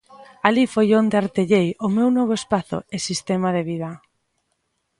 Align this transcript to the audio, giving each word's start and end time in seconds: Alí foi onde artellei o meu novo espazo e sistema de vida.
Alí 0.47 0.63
foi 0.73 0.87
onde 1.01 1.15
artellei 1.23 1.67
o 1.85 1.87
meu 1.95 2.07
novo 2.17 2.33
espazo 2.41 2.79
e 2.95 2.97
sistema 3.09 3.49
de 3.55 3.63
vida. 3.71 3.91